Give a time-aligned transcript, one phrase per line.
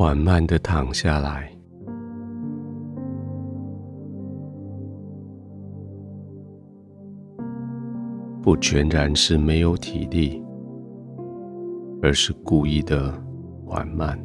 [0.00, 1.52] 缓慢的躺下来，
[8.40, 10.42] 不全然是没有体力，
[12.00, 13.12] 而是故意的
[13.66, 14.18] 缓慢。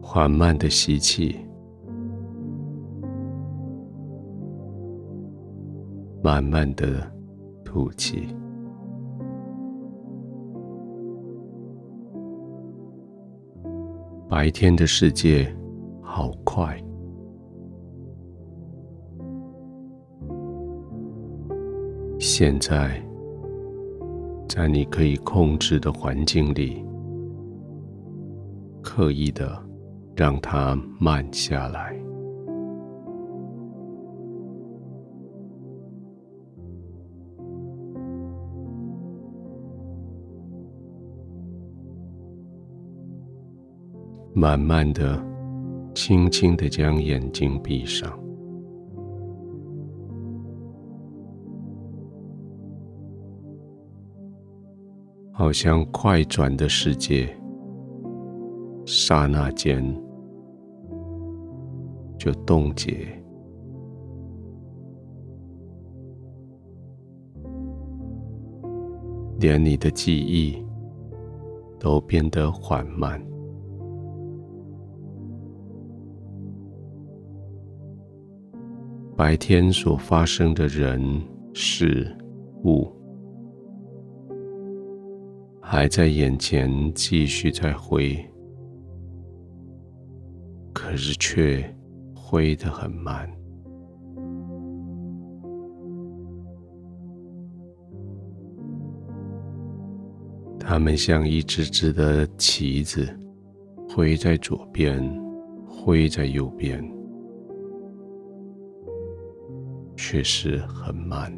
[0.00, 1.34] 缓慢的吸气。
[6.22, 7.17] 慢慢的
[7.68, 8.34] 吐气。
[14.26, 15.54] 白天的世界
[16.00, 16.82] 好快，
[22.18, 23.02] 现在
[24.48, 26.82] 在你可以控制的环境里，
[28.82, 29.62] 刻意的
[30.16, 31.94] 让它慢下来。
[44.38, 45.20] 慢慢的、
[45.96, 48.16] 轻轻的将眼睛闭上，
[55.32, 57.36] 好像快转的世界，
[58.86, 59.84] 刹那间
[62.16, 63.08] 就冻结，
[69.40, 70.64] 连你的记忆
[71.80, 73.20] 都变得缓慢。
[79.18, 81.02] 白天所发生的人
[81.52, 82.06] 事
[82.62, 82.86] 物，
[85.60, 88.16] 还在眼前继续在挥，
[90.72, 91.68] 可是却
[92.14, 93.28] 挥得很慢。
[100.60, 103.04] 他们像一只只的旗子，
[103.88, 105.02] 挥在左边，
[105.66, 106.97] 挥在右边。
[110.10, 111.30] 确实很慢。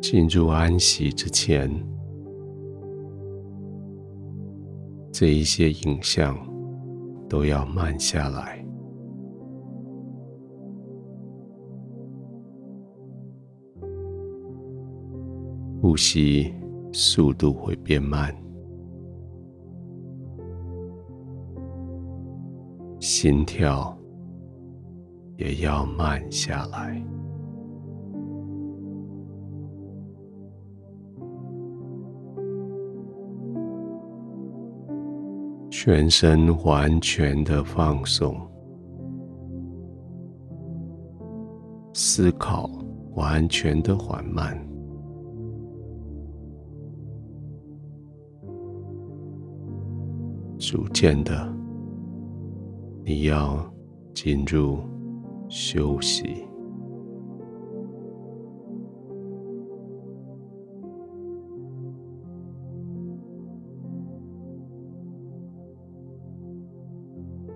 [0.00, 1.70] 进入安息之前，
[5.12, 6.34] 这一些影像
[7.28, 8.64] 都要慢下来。
[15.82, 16.50] 呼吸
[16.94, 18.34] 速度会变慢。
[23.00, 23.96] 心跳
[25.38, 27.02] 也要慢下来，
[35.70, 38.38] 全身完全的放松，
[41.94, 42.70] 思考
[43.14, 44.54] 完全的缓慢，
[50.58, 51.59] 逐渐的。
[53.02, 53.58] 你要
[54.14, 54.78] 进入
[55.48, 56.46] 休息，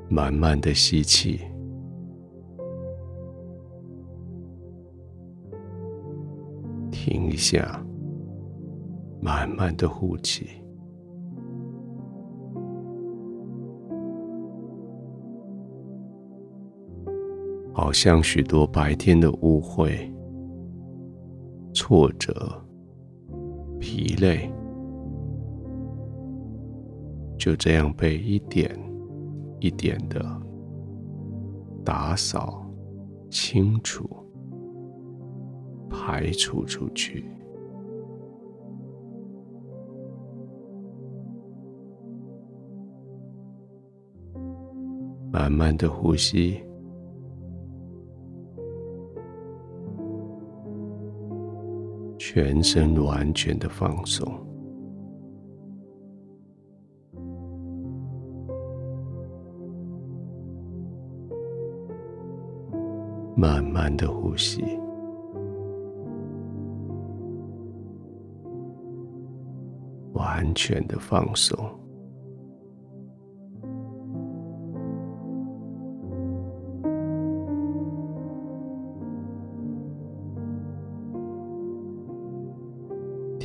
[0.08, 1.40] 慢慢的吸气，
[6.90, 7.80] 停一下，
[9.20, 10.63] 慢慢的呼气。
[17.76, 20.08] 好像许多白天的误会、
[21.74, 22.32] 挫折、
[23.80, 24.48] 疲累，
[27.36, 28.70] 就这样被一点
[29.58, 30.24] 一点的
[31.84, 32.64] 打扫、
[33.28, 34.08] 清除、
[35.90, 37.24] 排除出去。
[45.32, 46.62] 慢慢的呼吸。
[52.34, 54.28] 全身完全的放松，
[63.36, 64.64] 慢慢的呼吸，
[70.14, 71.83] 完全的放松。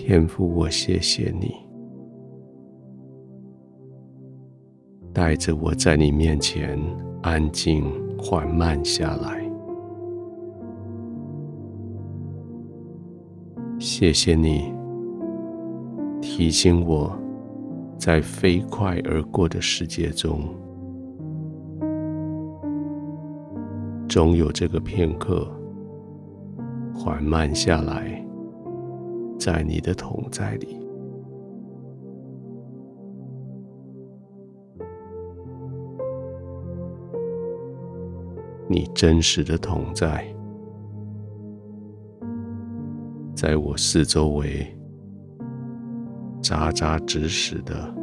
[0.10, 1.54] 天父，我谢谢你，
[5.14, 6.80] 带着我在你面前
[7.22, 7.86] 安静
[8.18, 9.48] 缓慢下来。
[13.78, 14.74] 谢谢你
[16.20, 17.16] 提醒我，
[17.96, 20.42] 在飞快而过的世界中，
[24.08, 25.48] 总有这个片刻
[26.96, 28.19] 缓慢下来，
[29.40, 30.78] 在你的同在里，
[38.68, 40.26] 你真实的同在。
[43.34, 44.68] 在我四周围，
[46.42, 47.96] 扎扎实实的、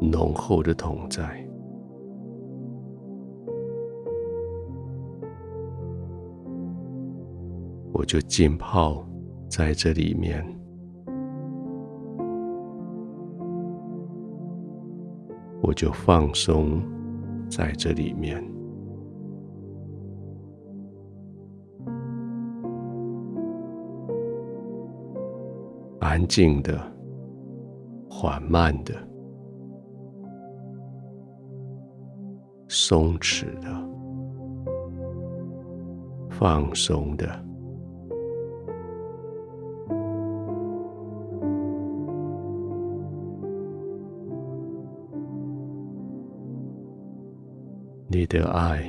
[0.00, 1.48] 浓厚的同在，
[7.92, 9.06] 我就浸泡
[9.48, 10.44] 在这里面，
[15.70, 16.82] 我就放松
[17.48, 18.44] 在这里面。
[26.00, 26.76] 安静的、
[28.08, 28.92] 缓慢的、
[32.66, 33.68] 松弛的、
[36.30, 37.28] 放松的，
[48.20, 48.82] 你的爱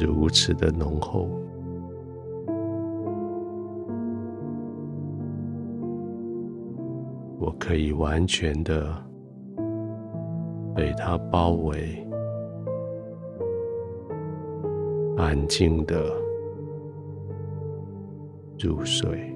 [0.00, 1.28] 如此的浓厚。
[7.40, 8.94] 我可以完全的
[10.76, 12.06] 被它包围，
[15.16, 16.00] 安静的
[18.60, 19.29] 入睡。